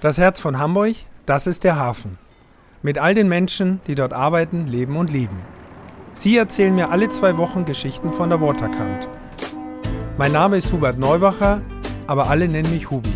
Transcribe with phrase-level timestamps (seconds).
[0.00, 0.96] Das Herz von Hamburg,
[1.26, 2.16] das ist der Hafen.
[2.80, 5.36] Mit all den Menschen, die dort arbeiten, leben und lieben.
[6.14, 9.06] Sie erzählen mir alle zwei Wochen Geschichten von der Waterkant.
[10.16, 11.60] Mein Name ist Hubert Neubacher,
[12.06, 13.12] aber alle nennen mich Hubi.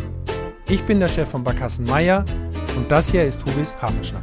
[0.68, 2.23] Ich bin der Chef von Barkassen Meier
[2.77, 4.23] und das hier ist Hubis Hafenschnack.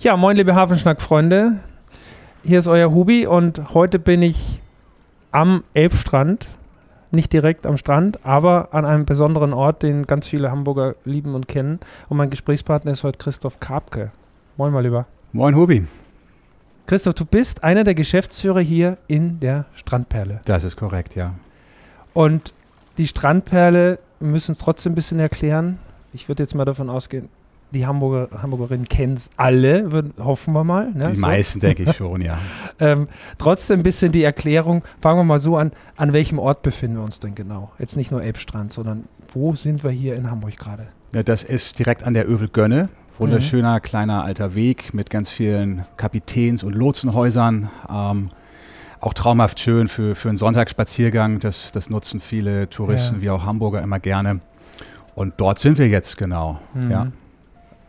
[0.00, 1.58] Ja, moin liebe Hafenschnack-Freunde.
[2.42, 4.62] Hier ist euer Hubi und heute bin ich
[5.30, 6.48] am Elbstrand
[7.12, 11.48] nicht direkt am Strand, aber an einem besonderen Ort, den ganz viele Hamburger lieben und
[11.48, 11.80] kennen.
[12.08, 14.10] Und mein Gesprächspartner ist heute Christoph Karpke.
[14.56, 15.06] Moin mal lieber.
[15.32, 15.86] Moin Hubi.
[16.86, 20.40] Christoph, du bist einer der Geschäftsführer hier in der Strandperle.
[20.46, 21.34] Das ist korrekt, ja.
[22.14, 22.54] Und
[22.96, 25.78] die Strandperle, müssen es trotzdem ein bisschen erklären.
[26.12, 27.28] Ich würde jetzt mal davon ausgehen,
[27.72, 30.90] die Hamburger, Hamburgerinnen kennen es alle, würden, hoffen wir mal.
[30.92, 31.08] Ne?
[31.10, 31.20] Die so.
[31.20, 32.38] meisten denke ich schon, ja.
[32.78, 36.96] ähm, trotzdem ein bisschen die Erklärung, fangen wir mal so an, an welchem Ort befinden
[36.96, 37.70] wir uns denn genau?
[37.78, 40.88] Jetzt nicht nur Elbstrand, sondern wo sind wir hier in Hamburg gerade?
[41.12, 42.88] Ja, das ist direkt an der Övelgönne.
[43.18, 43.82] Wunderschöner mhm.
[43.82, 47.68] kleiner alter Weg mit ganz vielen Kapitäns- und Lotsenhäusern.
[47.90, 48.30] Ähm,
[49.00, 51.40] auch traumhaft schön für, für einen Sonntagsspaziergang.
[51.40, 53.22] Das, das nutzen viele Touristen ja.
[53.22, 54.40] wie auch Hamburger immer gerne.
[55.14, 56.60] Und dort sind wir jetzt genau.
[56.74, 56.90] Mhm.
[56.90, 57.06] Ja.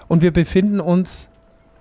[0.10, 1.30] Und wir befinden uns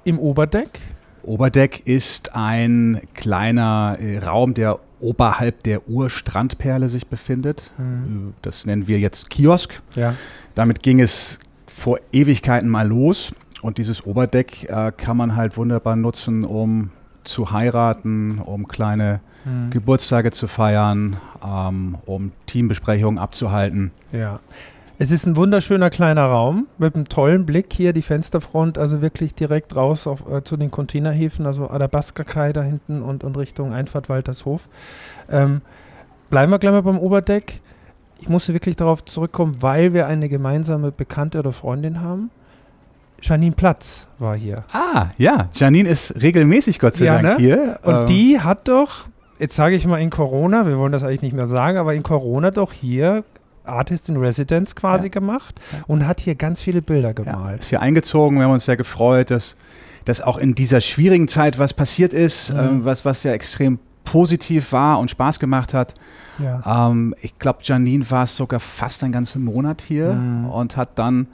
[0.04, 0.78] im Oberdeck.
[1.22, 7.70] Oberdeck ist ein kleiner äh, Raum, der oberhalb der Urstrandperle sich befindet.
[7.78, 8.34] Mhm.
[8.42, 9.80] Das nennen wir jetzt Kiosk.
[9.96, 10.14] Ja.
[10.54, 13.32] Damit ging es vor Ewigkeiten mal los.
[13.62, 16.90] Und dieses Oberdeck äh, kann man halt wunderbar nutzen, um
[17.24, 19.70] zu heiraten, um kleine mhm.
[19.70, 23.90] Geburtstage zu feiern, ähm, um Teambesprechungen abzuhalten.
[24.12, 24.40] Ja.
[25.00, 29.32] Es ist ein wunderschöner kleiner Raum mit einem tollen Blick hier, die Fensterfront, also wirklich
[29.32, 34.08] direkt raus auf, äh, zu den Containerhäfen, also Adabaska-Kai da hinten und, und Richtung Einfahrt
[34.08, 34.68] Waltershof.
[35.30, 35.62] Ähm,
[36.30, 37.60] bleiben wir gleich mal beim Oberdeck.
[38.18, 42.30] Ich musste wirklich darauf zurückkommen, weil wir eine gemeinsame Bekannte oder Freundin haben.
[43.22, 44.64] Janine Platz war hier.
[44.72, 45.48] Ah, ja.
[45.54, 47.44] Janine ist regelmäßig, Gott sei ja, Dank, ne?
[47.44, 47.78] hier.
[47.84, 48.06] Und ähm.
[48.06, 49.06] die hat doch,
[49.38, 52.02] jetzt sage ich mal in Corona, wir wollen das eigentlich nicht mehr sagen, aber in
[52.02, 53.22] Corona doch hier
[53.68, 55.10] Artist in Residence quasi ja.
[55.10, 57.48] gemacht und hat hier ganz viele Bilder gemalt.
[57.48, 59.56] Ja, ist hier eingezogen, wir haben uns sehr gefreut, dass,
[60.04, 62.58] dass auch in dieser schwierigen Zeit was passiert ist, mhm.
[62.58, 65.94] ähm, was, was ja extrem positiv war und Spaß gemacht hat.
[66.38, 66.90] Ja.
[66.90, 70.46] Ähm, ich glaube, Janine war sogar fast einen ganzen Monat hier mhm.
[70.46, 71.26] und hat dann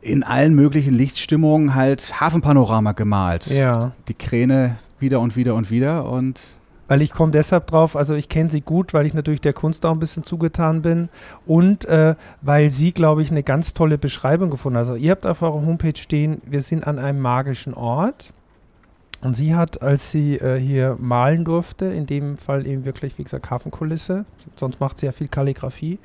[0.00, 3.46] in allen möglichen Lichtstimmungen halt Hafenpanorama gemalt.
[3.46, 3.92] Ja.
[4.08, 6.40] Die Kräne wieder und wieder und wieder und
[6.88, 9.84] weil ich komme deshalb drauf, also ich kenne sie gut, weil ich natürlich der Kunst
[9.84, 11.08] auch ein bisschen zugetan bin
[11.46, 14.86] und äh, weil sie, glaube ich, eine ganz tolle Beschreibung gefunden hat.
[14.86, 18.32] Also ihr habt auf eurer Homepage stehen, wir sind an einem magischen Ort.
[19.22, 23.24] Und sie hat, als sie äh, hier malen durfte, in dem Fall eben wirklich, wie
[23.24, 24.26] gesagt, Hafenkulisse,
[24.56, 25.98] sonst macht sie ja viel Kalligrafie.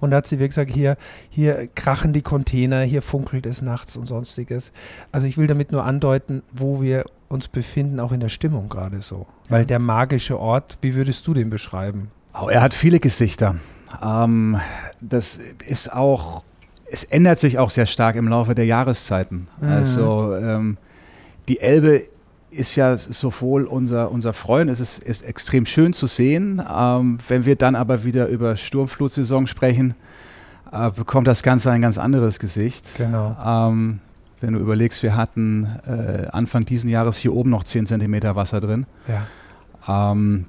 [0.00, 0.96] Und da hat sie, wie gesagt, hier,
[1.30, 4.72] hier krachen die Container, hier funkelt es nachts und sonstiges.
[5.12, 9.02] Also ich will damit nur andeuten, wo wir uns befinden, auch in der Stimmung gerade
[9.02, 9.26] so.
[9.48, 12.10] Weil der magische Ort, wie würdest du den beschreiben?
[12.40, 13.56] Oh, er hat viele Gesichter.
[14.02, 14.58] Ähm,
[15.00, 16.44] das ist auch,
[16.90, 19.48] es ändert sich auch sehr stark im Laufe der Jahreszeiten.
[19.60, 19.68] Mhm.
[19.68, 20.78] Also ähm,
[21.48, 22.02] die Elbe
[22.50, 26.62] ist ja sowohl unser, unser Freund, es ist, ist extrem schön zu sehen.
[26.70, 29.94] Ähm, wenn wir dann aber wieder über Sturmflutsaison sprechen,
[30.72, 32.94] äh, bekommt das Ganze ein ganz anderes Gesicht.
[32.96, 33.36] Genau.
[33.44, 34.00] Ähm,
[34.40, 38.60] wenn du überlegst, wir hatten äh, Anfang diesen Jahres hier oben noch 10 Zentimeter Wasser
[38.60, 38.86] drin.
[39.08, 40.12] Ja.
[40.12, 40.44] Ähm,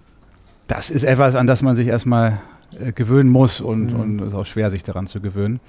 [0.67, 2.39] das ist etwas, an das man sich erstmal
[2.79, 4.19] äh, gewöhnen muss und, mhm.
[4.19, 5.59] es ist auch schwer, sich daran zu gewöhnen.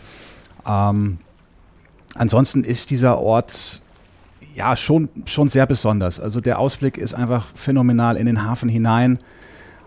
[0.67, 1.19] Ähm,
[2.15, 3.81] ansonsten ist dieser Ort
[4.55, 6.21] ja schon, schon sehr besonders.
[6.21, 9.19] Also der Ausblick ist einfach phänomenal in den Hafen hinein.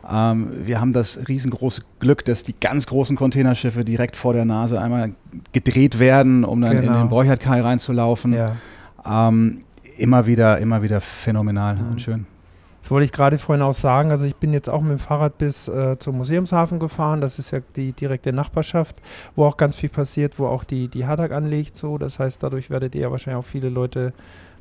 [0.09, 4.81] Ähm, wir haben das riesengroße Glück, dass die ganz großen Containerschiffe direkt vor der Nase
[4.81, 5.13] einmal
[5.53, 6.93] gedreht werden, um dann genau.
[6.93, 8.33] in den Borchardt-Kai reinzulaufen.
[8.33, 8.55] Ja.
[9.05, 9.61] Ähm,
[9.97, 11.91] immer wieder, immer wieder phänomenal mhm.
[11.91, 12.25] und schön.
[12.81, 14.11] Das wollte ich gerade vorhin auch sagen.
[14.11, 17.21] Also ich bin jetzt auch mit dem Fahrrad bis äh, zum Museumshafen gefahren.
[17.21, 19.01] Das ist ja die direkte Nachbarschaft,
[19.35, 21.77] wo auch ganz viel passiert, wo auch die, die Hadak anlegt.
[21.77, 21.97] So.
[21.97, 24.11] Das heißt, dadurch werdet ihr ja wahrscheinlich auch viele Leute,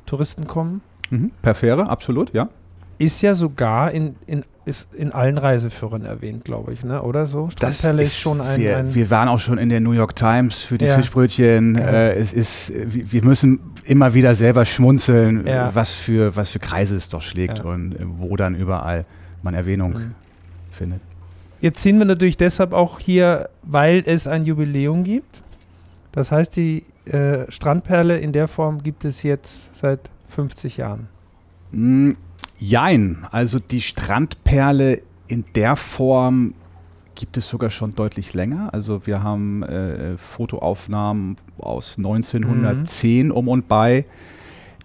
[0.05, 0.81] Touristen kommen.
[1.09, 1.31] Mhm.
[1.41, 2.47] Per Fähre, absolut, ja
[2.97, 7.01] ist ja sogar in, in, ist in allen Reiseführern erwähnt, glaube ich, ne?
[7.01, 7.49] oder so?
[7.59, 10.63] Das ist, schon ein wir, ein wir, waren auch schon in der New York Times
[10.63, 10.95] für die ja.
[10.95, 11.75] Fischbrötchen.
[11.75, 11.81] Ja.
[11.81, 15.73] Äh, es ist, wir müssen immer wieder selber schmunzeln, ja.
[15.75, 19.05] was, für, was für Kreise es doch schlägt und wo dann überall
[19.41, 20.15] man Erwähnung mhm.
[20.71, 21.01] findet.
[21.59, 25.41] Jetzt sind wir natürlich deshalb auch hier, weil es ein Jubiläum gibt.
[26.11, 31.07] Das heißt, die äh, Strandperle in der Form gibt es jetzt seit 50 Jahren.
[31.71, 32.15] Mhm
[32.65, 36.53] Jein, also die Strandperle in der Form
[37.13, 38.69] gibt es sogar schon deutlich länger.
[38.71, 43.31] Also wir haben äh, Fotoaufnahmen aus 1910 mhm.
[43.33, 44.05] um und bei.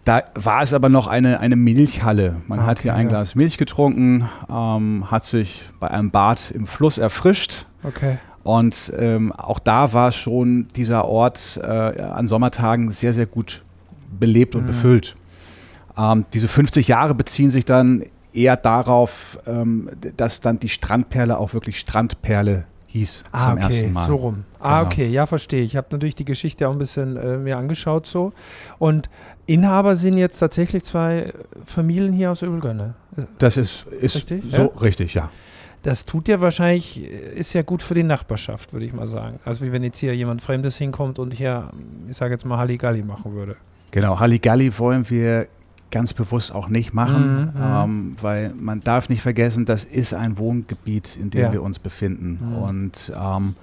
[0.05, 2.37] Da war es aber noch eine, eine Milchhalle.
[2.49, 3.07] Man okay, hat hier ein.
[3.07, 7.67] Glas Milch getrunken, ähm, hat sich bei einem Bad im Fluss erfrischt.
[7.85, 8.19] Okay.
[8.43, 13.63] Und ähm, auch da war schon dieser Ort äh, an Sommertagen sehr, sehr gut
[14.19, 14.67] belebt und mhm.
[14.67, 15.15] befüllt.
[15.99, 21.55] Ähm, diese 50 Jahre beziehen sich dann eher darauf, ähm, dass dann die Strandperle auch
[21.55, 24.07] wirklich Strandperle hieß ah, zum okay, ersten Mal.
[24.07, 24.45] so rum.
[24.61, 24.87] Ah, genau.
[24.87, 25.63] okay, ja, verstehe.
[25.63, 28.33] Ich habe natürlich die Geschichte auch ein bisschen äh, mir angeschaut so.
[28.79, 29.11] Und
[29.47, 31.33] Inhaber sind jetzt tatsächlich zwei
[31.65, 32.95] Familien hier aus Öbelgönne.
[33.39, 34.45] Das ist, ist richtig?
[34.51, 34.81] so ja?
[34.81, 35.31] richtig, ja.
[35.83, 39.39] Das tut ja wahrscheinlich, ist ja gut für die Nachbarschaft, würde ich mal sagen.
[39.45, 41.71] Also wie wenn jetzt hier jemand Fremdes hinkommt und hier,
[42.09, 43.57] ich sage jetzt mal Halligalli machen würde.
[43.91, 45.47] Genau, Halligalli wollen wir
[45.91, 50.15] ganz bewusst auch nicht machen, mhm, mhm, ähm, weil man darf nicht vergessen, das ist
[50.15, 51.53] ein Wohngebiet, in dem ja.
[51.53, 52.39] wir uns befinden.
[52.41, 52.57] Mhm.
[52.57, 53.57] Und ähm,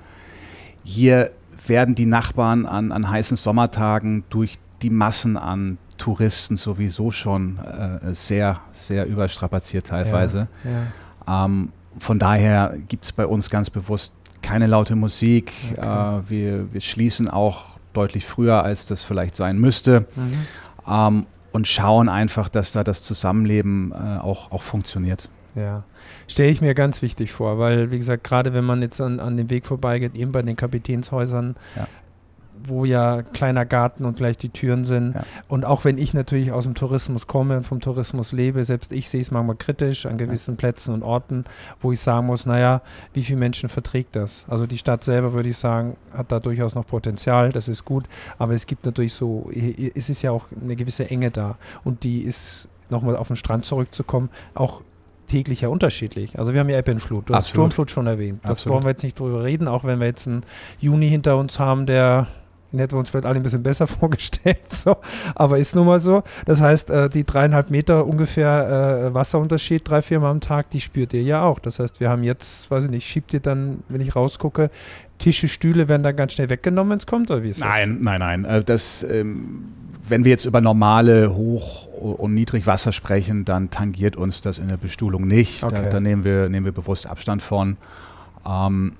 [0.83, 1.31] hier
[1.67, 8.13] werden die Nachbarn an, an heißen Sommertagen durch die Massen an Touristen sowieso schon äh,
[8.13, 10.47] sehr, sehr überstrapaziert teilweise.
[10.63, 10.71] Ja,
[11.27, 11.45] ja.
[11.45, 11.69] Ähm,
[11.99, 15.53] von daher gibt es bei uns ganz bewusst keine laute Musik.
[15.71, 15.81] Okay.
[15.81, 20.05] Äh, wir, wir schließen auch deutlich früher, als das vielleicht sein müsste.
[20.15, 20.31] Mhm.
[20.87, 21.25] Ähm,
[21.55, 25.29] und schauen einfach, dass da das Zusammenleben äh, auch, auch funktioniert.
[25.55, 25.85] Ja,
[26.27, 29.37] stelle ich mir ganz wichtig vor, weil, wie gesagt, gerade wenn man jetzt an, an
[29.37, 31.55] dem Weg vorbeigeht, eben bei den Kapitänshäusern,
[32.67, 35.15] wo ja kleiner Garten und gleich die Türen sind.
[35.15, 35.23] Ja.
[35.47, 39.09] Und auch wenn ich natürlich aus dem Tourismus komme und vom Tourismus lebe, selbst ich
[39.09, 40.57] sehe es manchmal kritisch an gewissen ja.
[40.57, 41.45] Plätzen und Orten,
[41.81, 42.81] wo ich sagen muss, naja,
[43.13, 44.45] wie viele Menschen verträgt das?
[44.49, 48.05] Also die Stadt selber, würde ich sagen, hat da durchaus noch Potenzial, das ist gut.
[48.37, 49.49] Aber es gibt natürlich so,
[49.95, 51.57] es ist ja auch eine gewisse Enge da.
[51.83, 54.81] Und die ist, nochmal auf den Strand zurückzukommen, auch
[55.27, 56.37] täglich ja unterschiedlich.
[56.37, 57.37] Also wir haben ja Ebbenflut, du Absolut.
[57.37, 58.41] hast Sturmflut schon erwähnt.
[58.43, 58.75] Das Absolut.
[58.75, 60.43] wollen wir jetzt nicht drüber reden, auch wenn wir jetzt einen
[60.79, 62.27] Juni hinter uns haben, der
[62.71, 64.97] den hätten wir uns vielleicht alle ein bisschen besser vorgestellt, so.
[65.33, 66.23] aber ist nun mal so.
[66.45, 70.81] Das heißt, äh, die dreieinhalb Meter ungefähr äh, Wasserunterschied drei, vier Mal am Tag, die
[70.81, 71.59] spürt ihr ja auch.
[71.59, 74.69] Das heißt, wir haben jetzt, weiß ich nicht, schiebt ihr dann, wenn ich rausgucke,
[75.17, 77.69] Tische, Stühle werden dann ganz schnell weggenommen, wenn es kommt, oder wie ist das?
[77.69, 78.45] Nein, nein, nein.
[78.45, 79.65] Äh, das, ähm,
[80.07, 84.77] wenn wir jetzt über normale Hoch- und Niedrigwasser sprechen, dann tangiert uns das in der
[84.77, 85.63] Bestuhlung nicht.
[85.63, 85.83] Okay.
[85.83, 87.77] Da, da, nehmen, wir, nehmen wir bewusst Abstand von.
[88.47, 88.93] Ähm,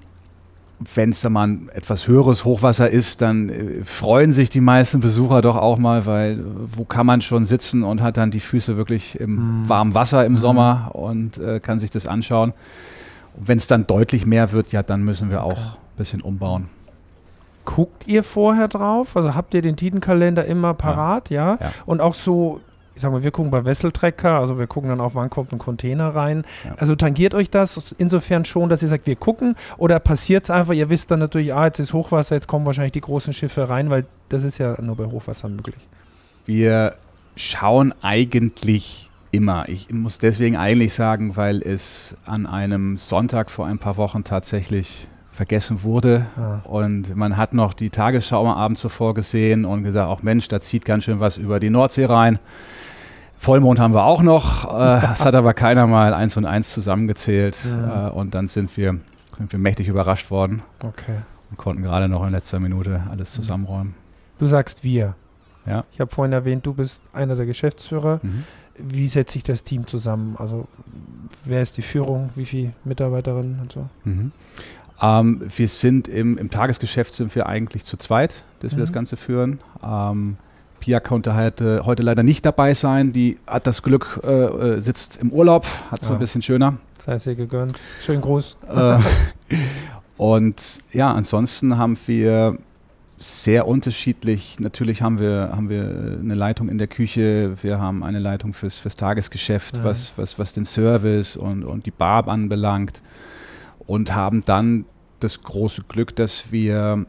[0.80, 5.00] wenn es da mal ein etwas höheres Hochwasser ist, dann äh, freuen sich die meisten
[5.00, 8.76] Besucher doch auch mal, weil wo kann man schon sitzen und hat dann die Füße
[8.76, 9.70] wirklich im mhm.
[9.70, 10.38] warmen Wasser im mhm.
[10.38, 12.54] Sommer und äh, kann sich das anschauen.
[13.38, 16.70] Wenn es dann deutlich mehr wird, ja, dann müssen wir auch ein bisschen umbauen.
[17.64, 19.18] Guckt ihr vorher drauf?
[19.18, 21.54] Also habt ihr den Tidenkalender immer parat, ja?
[21.54, 21.58] ja?
[21.60, 21.72] ja.
[21.86, 22.62] Und auch so
[22.96, 25.60] ich sag mal, wir gucken bei Wesseltrecker, also wir gucken dann auch, wann kommt ein
[25.60, 26.46] Container rein.
[26.64, 26.76] Ja.
[26.78, 30.74] Also tangiert euch das insofern schon, dass ihr sagt, wir gucken oder passiert es einfach,
[30.74, 33.90] ihr wisst dann natürlich, ah, jetzt ist Hochwasser, jetzt kommen wahrscheinlich die großen Schiffe rein,
[33.90, 35.76] weil das ist ja nur bei Hochwasser möglich.
[36.46, 36.96] Wir
[37.36, 39.68] schauen eigentlich immer.
[39.68, 45.10] Ich muss deswegen eigentlich sagen, weil es an einem Sonntag vor ein paar Wochen tatsächlich
[45.36, 46.26] vergessen wurde.
[46.38, 46.60] Ah.
[46.64, 50.62] Und man hat noch die Tagesschau am Abend zuvor gesehen und gesagt, auch Mensch, da
[50.62, 52.40] zieht ganz schön was über die Nordsee rein.
[53.38, 54.66] Vollmond haben wir auch noch.
[54.76, 57.58] Äh, das hat aber keiner mal eins und eins zusammengezählt.
[57.66, 58.08] Ja.
[58.08, 59.00] Äh, und dann sind wir,
[59.38, 60.64] sind wir mächtig überrascht worden.
[60.84, 61.18] Okay.
[61.50, 63.42] Und konnten gerade noch in letzter Minute alles mhm.
[63.42, 63.96] zusammenräumen.
[64.38, 65.16] Du sagst wir.
[65.66, 65.86] Ja.
[65.92, 68.20] Ich habe vorhin erwähnt, du bist einer der Geschäftsführer.
[68.22, 68.44] Mhm.
[68.78, 70.36] Wie setzt sich das Team zusammen?
[70.38, 70.68] Also
[71.46, 72.30] wer ist die Führung?
[72.36, 73.88] Wie viele Mitarbeiterinnen und so?
[74.04, 74.32] Mhm.
[75.02, 78.78] Ähm, wir sind im, im, Tagesgeschäft sind wir eigentlich zu zweit, dass mhm.
[78.78, 78.96] wir das mhm.
[78.96, 79.60] Ganze führen.
[79.84, 80.38] Ähm,
[80.86, 83.12] Pia konnte heute, heute leider nicht dabei sein.
[83.12, 86.14] Die hat das Glück, äh, äh sitzt im Urlaub, hat es ja.
[86.14, 86.78] ein bisschen schöner.
[86.98, 87.76] Das heißt, ihr gegönnt.
[88.00, 88.56] Schön groß.
[88.70, 89.00] Äh,
[90.18, 92.60] und ja, ansonsten haben wir
[93.18, 94.60] sehr unterschiedlich.
[94.60, 98.78] Natürlich haben wir, haben wir eine Leitung in der Küche, wir haben eine Leitung fürs,
[98.78, 99.84] fürs Tagesgeschäft, ja.
[99.84, 103.02] was, was, was den Service und, und die Bar anbelangt.
[103.88, 104.86] Und haben dann
[105.20, 107.08] das große Glück, dass wir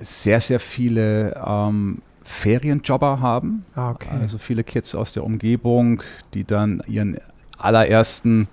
[0.00, 3.64] sehr, sehr viele ähm, Ferienjobber haben.
[3.74, 4.10] Ah, okay.
[4.20, 6.02] Also viele Kids aus der Umgebung,
[6.34, 7.18] die dann ihren
[7.58, 8.48] allerersten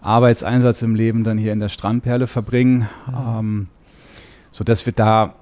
[0.00, 2.88] Arbeitseinsatz im Leben dann hier in der Strandperle verbringen.
[3.06, 3.38] Mhm.
[3.38, 3.68] Ähm,
[4.50, 5.34] sodass wir da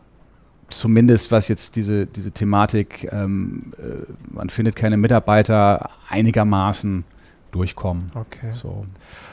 [0.68, 7.04] zumindest was jetzt diese, diese Thematik, ähm, äh, man findet keine Mitarbeiter, einigermaßen
[7.50, 8.10] durchkommen.
[8.14, 8.52] Okay.
[8.52, 8.82] So.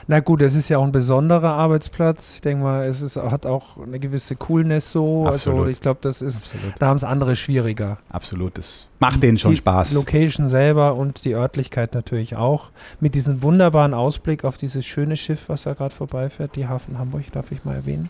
[0.07, 2.35] Na gut, es ist ja auch ein besonderer Arbeitsplatz.
[2.35, 5.27] Ich denke mal, es ist, hat auch eine gewisse Coolness so.
[5.27, 5.59] Absolut.
[5.59, 6.75] Also ich glaube, das ist, Absolut.
[6.79, 7.97] da haben es andere schwieriger.
[8.09, 8.57] Absolut.
[8.57, 9.93] Das macht denen schon die Spaß.
[9.93, 12.69] Location selber und die Örtlichkeit natürlich auch.
[12.99, 17.31] Mit diesem wunderbaren Ausblick auf dieses schöne Schiff, was da gerade vorbeifährt, die Hafen Hamburg,
[17.31, 18.09] darf ich mal erwähnen.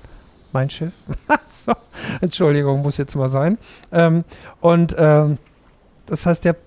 [0.54, 0.94] Mein Schiff.
[1.48, 1.74] so,
[2.22, 3.58] Entschuldigung, muss jetzt mal sein.
[3.92, 4.24] Ähm,
[4.62, 5.38] und ähm,
[6.08, 6.60] das heißt, habt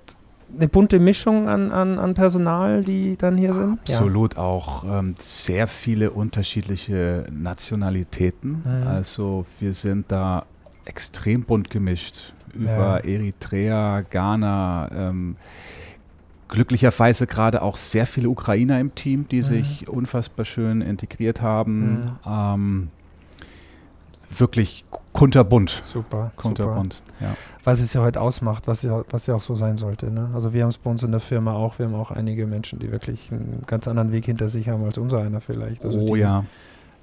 [0.57, 3.79] eine bunte Mischung an, an, an Personal, die dann hier sind?
[3.81, 8.63] Absolut auch ähm, sehr viele unterschiedliche Nationalitäten.
[8.65, 8.87] Mhm.
[8.87, 10.45] Also wir sind da
[10.85, 12.33] extrem bunt gemischt.
[12.53, 15.37] Über Eritrea, Ghana, ähm,
[16.49, 19.43] glücklicherweise gerade auch sehr viele Ukrainer im Team, die Mhm.
[19.45, 21.99] sich unfassbar schön integriert haben.
[22.01, 22.01] Mhm.
[22.27, 22.89] Ähm,
[24.37, 25.83] wirklich kunterbunt.
[25.85, 25.93] Super.
[25.93, 26.33] super.
[26.37, 27.35] Kunterbunt, ja.
[27.65, 30.11] Was es ja heute ausmacht, was ja, was ja auch so sein sollte.
[30.11, 30.31] Ne?
[30.35, 32.79] Also wir haben es bei uns in der Firma auch, wir haben auch einige Menschen,
[32.79, 35.85] die wirklich einen ganz anderen Weg hinter sich haben als unser einer vielleicht.
[35.85, 36.45] Also oh die ja.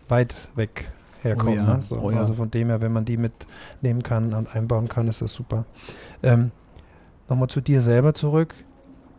[0.07, 0.89] weit weg
[1.21, 1.53] herkommen.
[1.53, 1.81] Oh ja, ne?
[1.81, 2.17] so, oh ja.
[2.17, 5.65] Also von dem her, wenn man die mitnehmen kann und einbauen kann, ist das super.
[6.23, 6.51] Ähm,
[7.29, 8.55] Nochmal zu dir selber zurück.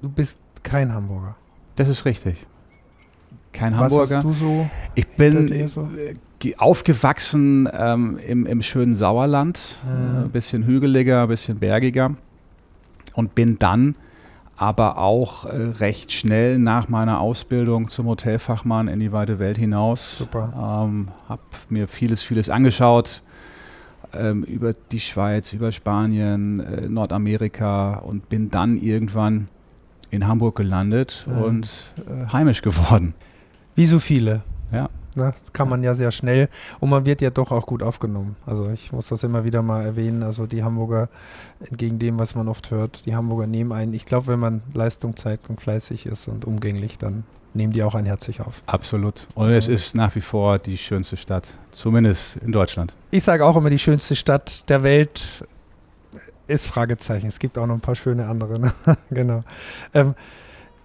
[0.00, 1.37] Du bist kein Hamburger.
[1.77, 2.47] Das ist richtig.
[3.53, 4.17] Kein Was Hamburger.
[4.17, 4.71] hast du so?
[4.95, 5.88] Ich bin so?
[6.38, 9.90] Ge- aufgewachsen ähm, im, im schönen Sauerland, Mhm.
[9.90, 12.14] äh, ein bisschen hügeliger, ein bisschen bergiger
[13.14, 13.95] und bin dann
[14.57, 20.18] aber auch äh, recht schnell nach meiner Ausbildung zum Hotelfachmann in die weite Welt hinaus.
[20.18, 20.52] Super.
[20.85, 23.23] Ähm, habe mir vieles, vieles angeschaut
[24.14, 29.47] ähm, über die Schweiz, über Spanien, äh, Nordamerika und bin dann irgendwann
[30.11, 31.42] in Hamburg gelandet Mhm.
[31.42, 31.68] und
[31.99, 33.14] äh, heimisch geworden.
[33.76, 34.42] Wie so viele.
[34.73, 34.88] Ja.
[35.19, 35.35] Ne?
[35.41, 36.49] Das kann man ja sehr schnell
[36.81, 38.37] und man wird ja doch auch gut aufgenommen.
[38.47, 40.23] Also ich muss das immer wieder mal erwähnen.
[40.23, 41.09] Also die Hamburger,
[41.61, 43.93] entgegen dem, was man oft hört, die Hamburger nehmen einen.
[43.93, 47.95] Ich glaube, wenn man Leistung zeigt und fleißig ist und umgänglich, dann nehmen die auch
[47.95, 48.63] einen herzlich auf.
[48.67, 49.27] Absolut.
[49.35, 52.95] Und es ist nach wie vor die schönste Stadt, zumindest in Deutschland.
[53.11, 55.45] Ich sage auch immer, die schönste Stadt der Welt
[56.47, 57.27] ist Fragezeichen.
[57.27, 58.59] Es gibt auch noch ein paar schöne andere.
[58.59, 58.73] Ne?
[59.11, 59.45] genau.
[59.93, 60.15] Ähm,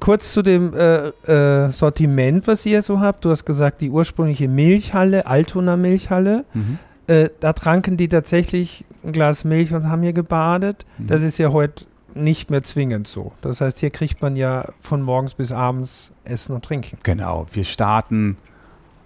[0.04, 3.24] kurz zu dem äh, äh, Sortiment, was ihr so habt.
[3.24, 6.44] Du hast gesagt, die ursprüngliche Milchhalle, Altona Milchhalle.
[7.08, 10.86] Äh, da tranken die tatsächlich ein Glas Milch und haben hier gebadet.
[10.98, 11.08] Mhm.
[11.08, 13.32] Das ist ja heute nicht mehr zwingend so.
[13.40, 16.98] Das heißt, hier kriegt man ja von morgens bis abends Essen und Trinken.
[17.04, 17.46] Genau.
[17.54, 18.36] Wir starten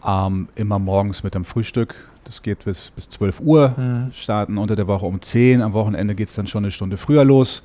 [0.04, 1.94] ähm, immer morgens mit dem Frühstück.
[2.24, 4.10] Das geht bis, bis 12 Uhr.
[4.14, 5.62] starten unter der Woche um 10.
[5.62, 7.62] Am Wochenende geht es dann schon eine Stunde früher los.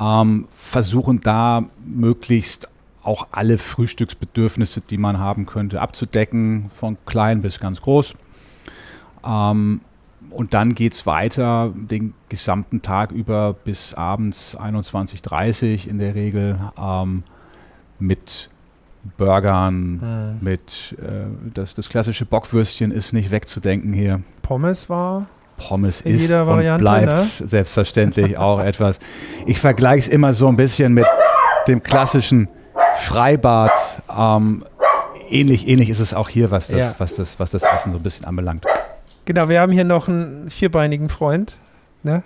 [0.00, 2.68] Ähm, versuchen da möglichst
[3.02, 8.14] auch alle Frühstücksbedürfnisse, die man haben könnte, abzudecken, von klein bis ganz groß.
[9.24, 9.80] Ähm,
[10.30, 16.14] und dann geht es weiter den gesamten Tag über bis abends 21.30 Uhr in der
[16.14, 17.22] Regel ähm,
[17.98, 18.48] mit
[19.16, 20.44] Burgern, Mhm.
[20.44, 24.22] mit äh, das, das klassische Bockwürstchen ist nicht wegzudenken hier.
[24.42, 25.26] Pommes war.
[25.60, 27.16] Pommes In ist und Variante, bleibt ne?
[27.16, 28.98] selbstverständlich auch etwas.
[29.46, 31.06] Ich vergleiche es immer so ein bisschen mit
[31.68, 32.48] dem klassischen
[32.96, 33.70] Freibad.
[34.16, 34.64] Ähm,
[35.30, 36.94] ähnlich, ähnlich ist es auch hier, was das, Ja.
[36.98, 38.64] was, das, was das Essen so ein bisschen anbelangt.
[39.26, 41.58] Genau, wir haben hier noch einen vierbeinigen Freund,
[42.02, 42.22] ne?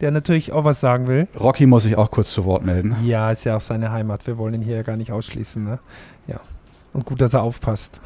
[0.00, 1.28] der natürlich auch was sagen will.
[1.38, 2.96] Rocky muss sich auch kurz zu Wort melden.
[3.04, 4.26] Ja, ist ja auch seine Heimat.
[4.26, 5.62] Wir wollen ihn hier ja gar nicht ausschließen.
[5.62, 5.78] Ne?
[6.26, 6.40] Ja.
[6.92, 8.00] Und gut, dass er aufpasst.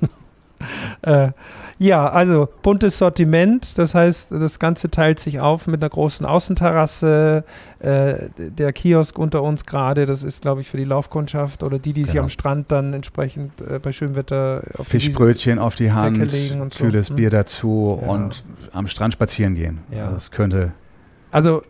[1.02, 1.28] äh,
[1.78, 3.76] ja, also buntes Sortiment.
[3.78, 7.44] Das heißt, das Ganze teilt sich auf mit einer großen Außenterrasse.
[7.80, 11.92] Äh, der Kiosk unter uns gerade, das ist, glaube ich, für die Laufkundschaft oder die,
[11.92, 12.24] die sich Genau.
[12.24, 16.72] am Strand dann entsprechend äh, bei schönem Wetter auf die Fischbrötchen auf die Hand, und
[16.72, 16.84] so.
[16.84, 17.16] kühles Hm.
[17.16, 18.08] Bier dazu Ja.
[18.08, 19.80] und am Strand spazieren gehen.
[19.90, 20.12] Ja.
[20.12, 20.72] Das könnte
[21.32, 21.62] Also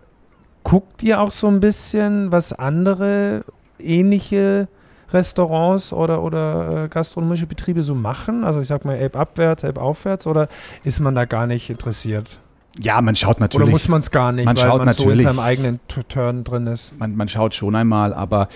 [0.62, 3.44] guckt ihr auch so ein bisschen, was andere
[3.78, 4.68] ähnliche
[5.14, 8.44] Restaurants oder, oder äh, gastronomische Betriebe so machen?
[8.44, 10.48] Also ich sag mal, Elb abwärts, Elb aufwärts oder
[10.82, 12.40] ist man da gar nicht interessiert?
[12.80, 13.62] Ja, man schaut natürlich.
[13.62, 15.22] oder muss man es gar nicht, man weil schaut man so in natürlich.
[15.26, 16.98] seinem eigenen Turn drin ist?
[16.98, 18.48] man, man schaut schon einmal, aber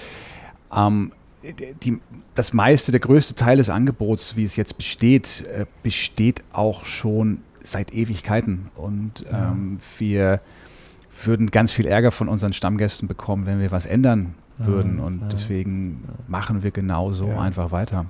[0.77, 1.13] ähm,
[1.83, 2.01] die,
[2.35, 7.43] das meiste, der größte Teil des Angebots, wie es jetzt besteht, äh, besteht auch schon
[7.63, 8.71] seit Ewigkeiten.
[8.75, 9.51] Und Ja.
[9.53, 10.41] ähm, wir
[11.25, 14.99] würden ganz viel Ärger von unseren Stammgästen bekommen, wenn wir was ändern würden.
[15.01, 15.29] Und mhm.
[15.31, 17.41] deswegen machen wir genauso Ja.
[17.41, 18.07] einfach weiter.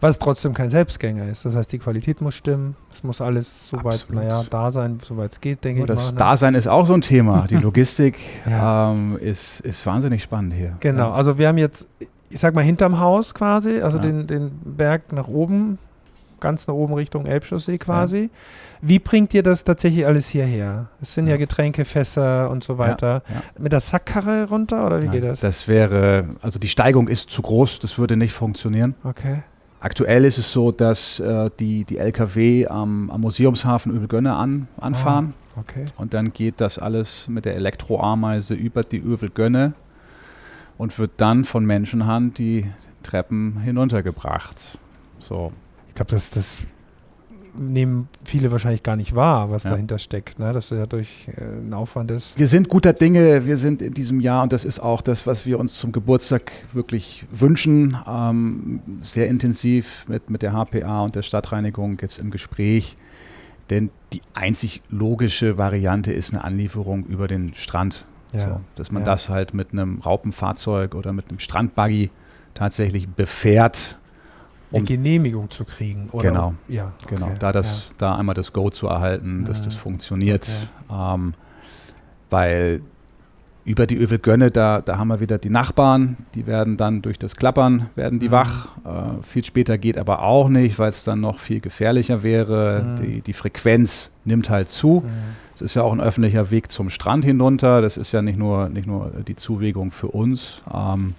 [0.00, 1.46] Was trotzdem kein Selbstgänger ist.
[1.46, 2.76] Das heißt, die Qualität muss stimmen.
[2.92, 6.12] Es muss alles soweit, naja, da sein, soweit es geht, denke Nur ich das mal.
[6.12, 6.18] ne?
[6.18, 7.46] Dasein ist auch so ein Thema.
[7.48, 8.92] Die Logistik Ja.
[8.92, 10.76] ähm, ist, ist wahnsinnig spannend hier.
[10.80, 11.14] Genau, Ja.
[11.14, 11.88] also wir haben jetzt,
[12.28, 14.02] ich sag mal, hinterm Haus quasi, also Ja.
[14.02, 15.78] den, den Berg nach oben,
[16.44, 18.18] ganz nach oben Richtung Elbchaussee quasi.
[18.18, 18.28] Ja.
[18.82, 20.88] Wie bringt ihr das tatsächlich alles hierher?
[21.00, 23.22] Es sind ja, ja Getränkefässer und so weiter.
[23.26, 25.40] Ja, Mit der Sackkarre runter oder wie geht das?
[25.40, 28.94] Das wäre, also die Steigung ist zu groß, das würde nicht funktionieren.
[29.04, 29.42] Okay.
[29.80, 35.32] Aktuell ist es so, dass äh, die, die LKW am, am Museumshafen Övelgönne an, anfahren.
[35.56, 35.86] Ah, okay.
[35.96, 39.72] Und dann geht das alles mit der Elektroameise über die Övelgönne
[40.76, 42.66] und wird dann von Menschenhand die
[43.02, 44.78] Treppen hinuntergebracht.
[45.18, 45.52] So.
[45.94, 46.64] Ich glaube, das, das
[47.56, 49.70] nehmen viele wahrscheinlich gar nicht wahr, was ja.
[49.70, 50.52] dahinter steckt, ne?
[50.52, 52.36] dass ja durch äh, ein Aufwand ist.
[52.36, 55.46] Wir sind guter Dinge, wir sind in diesem Jahr und das ist auch das, was
[55.46, 61.22] wir uns zum Geburtstag wirklich wünschen, ähm, sehr intensiv mit, mit der HPA und der
[61.22, 62.96] Stadtreinigung jetzt im Gespräch,
[63.70, 68.48] denn die einzig logische Variante ist eine Anlieferung über den Strand, ja.
[68.48, 69.12] so, dass man ja.
[69.12, 72.10] das halt mit einem Raupenfahrzeug oder mit einem Strandbuggy
[72.54, 73.96] tatsächlich befährt
[74.74, 76.08] um eine Genehmigung zu kriegen.
[76.12, 76.28] Oder?
[76.28, 77.26] Genau, ja, genau.
[77.26, 77.94] Okay, da, das, ja.
[77.98, 80.50] da einmal das Go zu erhalten, dass das funktioniert.
[80.88, 81.14] Okay.
[81.14, 81.34] Ähm,
[82.30, 82.80] weil
[83.64, 87.34] über die Övelgönne, da, da haben wir wieder die Nachbarn, die werden dann durch das
[87.34, 88.32] Klappern, werden die mhm.
[88.32, 88.68] wach.
[88.84, 92.84] Äh, viel später geht aber auch nicht, weil es dann noch viel gefährlicher wäre.
[92.84, 93.02] Mhm.
[93.02, 95.02] Die, die Frequenz nimmt halt zu.
[95.04, 95.10] Mhm.
[95.54, 97.80] Es ist ja auch ein öffentlicher Weg zum Strand hinunter.
[97.80, 100.62] Das ist ja nicht nur, nicht nur die Zuwegung für uns.
[100.72, 101.14] Ähm,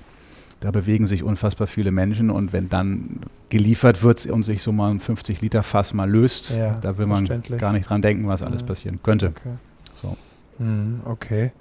[0.60, 4.90] da bewegen sich unfassbar viele Menschen und wenn dann geliefert wird und sich so mal
[4.90, 7.26] ein 50 Liter Fass mal löst, ja, da will man
[7.58, 9.28] gar nicht dran denken, was alles passieren könnte.
[9.28, 9.56] Okay.
[10.02, 10.18] So.
[10.58, 11.52] Hm, okay.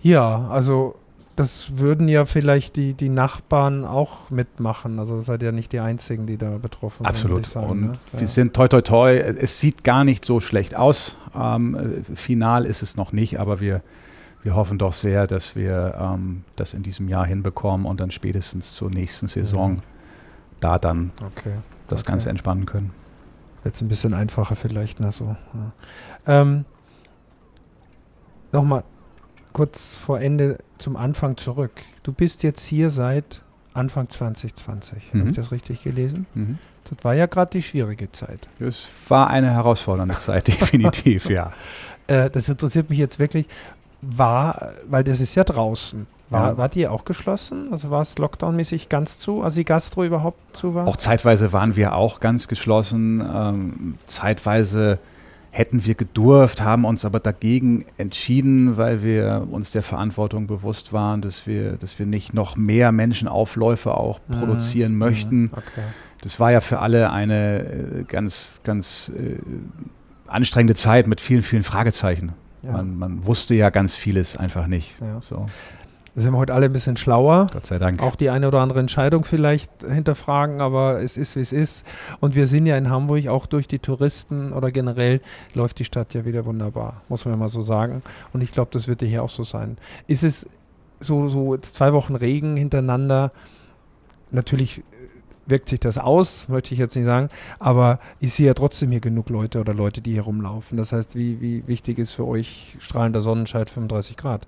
[0.00, 0.94] Ja, also
[1.38, 4.98] das würden ja vielleicht die, die Nachbarn auch mitmachen.
[4.98, 7.44] Also seid ihr nicht die Einzigen, die da betroffen Absolut.
[7.44, 7.62] sind.
[7.62, 7.70] Absolut.
[7.70, 7.98] Und ne?
[8.12, 8.26] wir ja.
[8.26, 9.16] sind toi toi toi.
[9.16, 11.16] Es sieht gar nicht so schlecht aus.
[11.38, 13.82] Ähm, final ist es noch nicht, aber wir
[14.48, 18.74] wir hoffen doch sehr, dass wir ähm, das in diesem Jahr hinbekommen und dann spätestens
[18.74, 19.82] zur nächsten Saison mhm.
[20.60, 21.58] da dann okay.
[21.88, 22.12] das okay.
[22.12, 22.92] Ganze entspannen können.
[23.62, 25.12] Jetzt ein bisschen einfacher vielleicht, ne?
[25.12, 25.36] So.
[26.26, 26.40] Ja.
[26.40, 26.64] Ähm,
[28.50, 28.84] Nochmal
[29.52, 31.72] kurz vor Ende zum Anfang zurück.
[32.02, 33.42] Du bist jetzt hier seit
[33.74, 35.12] Anfang 2020.
[35.12, 35.18] Mhm.
[35.18, 36.26] Habe ich das richtig gelesen?
[36.32, 36.56] Mhm.
[36.84, 38.48] Das war ja gerade die schwierige Zeit.
[38.58, 41.52] Es war eine herausfordernde Zeit, definitiv, ja.
[42.06, 43.46] Äh, das interessiert mich jetzt wirklich
[44.00, 46.06] war, weil das ist ja draußen.
[46.30, 46.56] War, ja.
[46.58, 47.68] Wart ihr auch geschlossen?
[47.72, 50.86] Also war es lockdownmäßig ganz zu, als die Gastro überhaupt zu war?
[50.86, 53.24] Auch zeitweise waren wir auch ganz geschlossen.
[53.34, 54.98] Ähm, zeitweise
[55.50, 61.22] hätten wir gedurft, haben uns aber dagegen entschieden, weil wir uns der Verantwortung bewusst waren,
[61.22, 64.38] dass wir, dass wir nicht noch mehr Menschenaufläufe auch mhm.
[64.38, 64.98] produzieren mhm.
[64.98, 65.50] möchten.
[65.52, 65.82] Okay.
[66.20, 69.36] Das war ja für alle eine äh, ganz, ganz äh,
[70.26, 72.34] anstrengende Zeit mit vielen, vielen Fragezeichen.
[72.62, 72.72] Ja.
[72.72, 74.96] Man, man, wusste ja ganz vieles einfach nicht.
[75.00, 75.20] Ja.
[75.22, 75.46] So.
[76.14, 77.46] Da sind wir heute alle ein bisschen schlauer.
[77.52, 78.02] Gott sei Dank.
[78.02, 81.86] Auch die eine oder andere Entscheidung vielleicht hinterfragen, aber es ist, wie es ist.
[82.18, 85.20] Und wir sind ja in Hamburg auch durch die Touristen oder generell
[85.54, 88.02] läuft die Stadt ja wieder wunderbar, muss man mal so sagen.
[88.32, 89.78] Und ich glaube, das wird hier auch so sein.
[90.08, 90.48] Ist es
[90.98, 93.30] so, so zwei Wochen Regen hintereinander?
[94.32, 94.82] Natürlich
[95.48, 99.00] wirkt sich das aus, möchte ich jetzt nicht sagen, aber ich sehe ja trotzdem hier
[99.00, 100.76] genug Leute oder Leute, die hier rumlaufen.
[100.76, 104.46] Das heißt, wie, wie wichtig ist für euch strahlender Sonnenschein 35 Grad?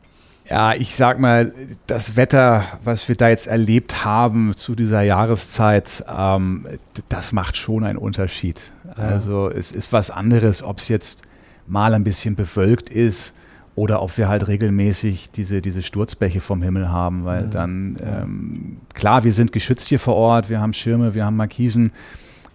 [0.48, 1.52] Ja, ich sag mal,
[1.86, 6.66] das Wetter, was wir da jetzt erlebt haben zu dieser Jahreszeit, ähm,
[7.08, 8.72] das macht schon einen Unterschied.
[8.96, 9.04] Ja.
[9.04, 11.22] Also es ist was anderes, ob es jetzt
[11.66, 13.34] mal ein bisschen bewölkt ist
[13.80, 17.50] oder ob wir halt regelmäßig diese, diese Sturzbäche vom Himmel haben, weil mhm.
[17.50, 21.90] dann, ähm, klar, wir sind geschützt hier vor Ort, wir haben Schirme, wir haben Markisen,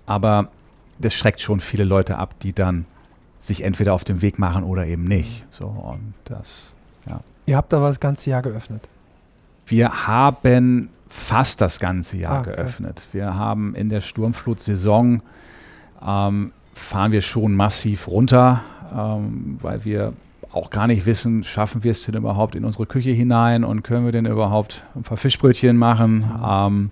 [0.05, 0.51] aber
[0.99, 2.85] das schreckt schon viele Leute ab, die dann
[3.39, 5.45] sich entweder auf den Weg machen oder eben nicht.
[5.45, 5.47] Mhm.
[5.49, 6.75] So, und das,
[7.07, 7.21] ja.
[7.47, 8.87] Ihr habt aber das ganze Jahr geöffnet?
[9.65, 12.55] Wir haben fast das ganze Jahr ah, okay.
[12.55, 13.07] geöffnet.
[13.13, 15.23] Wir haben in der Sturmflutsaison
[16.05, 18.61] ähm, fahren wir schon massiv runter,
[18.95, 20.13] ähm, weil wir
[20.55, 24.05] auch gar nicht wissen, schaffen wir es denn überhaupt in unsere Küche hinein und können
[24.05, 26.91] wir denn überhaupt ein paar Fischbrötchen machen ähm,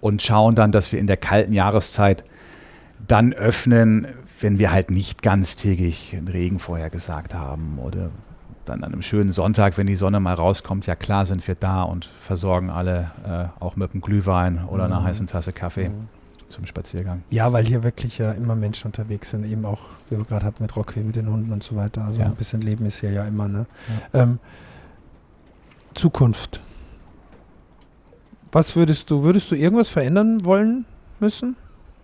[0.00, 2.24] und schauen dann, dass wir in der kalten Jahreszeit
[3.06, 4.06] dann öffnen,
[4.40, 8.10] wenn wir halt nicht ganztägig Regen vorher gesagt haben oder
[8.64, 11.82] dann an einem schönen Sonntag, wenn die Sonne mal rauskommt, ja klar sind wir da
[11.82, 15.04] und versorgen alle äh, auch mit einem Glühwein oder einer mhm.
[15.04, 15.90] heißen Tasse Kaffee.
[15.90, 16.21] Mhm
[16.52, 17.22] zum Spaziergang.
[17.30, 20.62] Ja, weil hier wirklich ja immer Menschen unterwegs sind, eben auch, wie wir gerade hatten
[20.62, 22.04] mit Rocky, mit den Hunden und so weiter.
[22.04, 22.26] Also ja.
[22.26, 23.48] ein bisschen Leben ist hier ja immer.
[23.48, 23.66] Ne?
[24.12, 24.22] Ja.
[24.22, 24.38] Ähm,
[25.94, 26.60] Zukunft.
[28.52, 30.84] Was würdest du, würdest du irgendwas verändern wollen
[31.20, 31.56] müssen?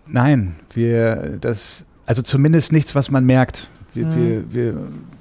[0.07, 3.69] Nein, wir das, also zumindest nichts, was man merkt.
[3.93, 4.15] Wir, mhm.
[4.15, 4.77] wir, wir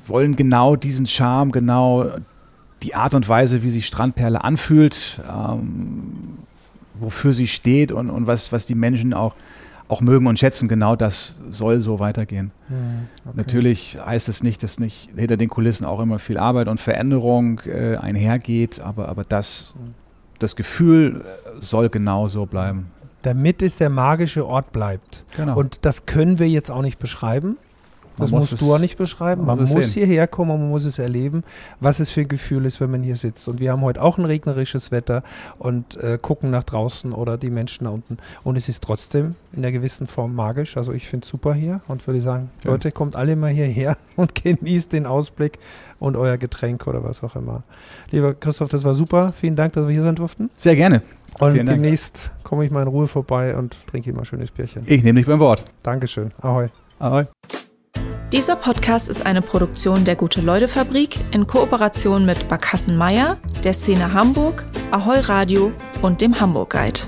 [0.06, 2.06] wollen genau diesen Charme, genau
[2.82, 6.38] die Art und Weise, wie sich Strandperle anfühlt, ähm,
[7.00, 9.34] wofür sie steht und, und was, was die Menschen auch
[9.88, 12.52] auch mögen und schätzen, genau das soll so weitergehen.
[13.24, 13.36] Okay.
[13.36, 17.60] Natürlich heißt es nicht, dass nicht hinter den Kulissen auch immer viel Arbeit und Veränderung
[17.60, 19.72] äh, einhergeht, aber, aber das,
[20.38, 21.24] das Gefühl
[21.58, 22.92] soll genau so bleiben.
[23.22, 25.24] Damit es der magische Ort bleibt.
[25.36, 25.58] Genau.
[25.58, 27.56] Und das können wir jetzt auch nicht beschreiben.
[28.18, 29.44] Das musst es, du auch nicht beschreiben.
[29.46, 31.44] Man, man muss hierher kommen und man muss es erleben,
[31.80, 33.48] was es für ein Gefühl ist, wenn man hier sitzt.
[33.48, 35.22] Und wir haben heute auch ein regnerisches Wetter
[35.58, 38.18] und äh, gucken nach draußen oder die Menschen da unten.
[38.44, 40.76] Und es ist trotzdem in einer gewissen Form magisch.
[40.76, 42.70] Also ich finde es super hier und würde sagen, ja.
[42.70, 45.58] Leute, kommt alle mal hierher und genießt den Ausblick
[45.98, 47.62] und euer Getränk oder was auch immer.
[48.10, 49.32] Lieber Christoph, das war super.
[49.32, 50.50] Vielen Dank, dass wir hier sein durften.
[50.56, 51.02] Sehr gerne.
[51.38, 54.84] Und Vielen demnächst komme ich mal in Ruhe vorbei und trinke mal ein schönes Bierchen.
[54.86, 55.62] Ich nehme dich beim Wort.
[55.82, 56.32] Dankeschön.
[56.40, 56.68] Ahoi.
[56.98, 57.26] Ahoi.
[58.30, 64.66] Dieser Podcast ist eine Produktion der Gute-Leute-Fabrik in Kooperation mit Barkassen Meier, der Szene Hamburg,
[64.90, 67.00] Ahoi Radio und dem Hamburg Guide.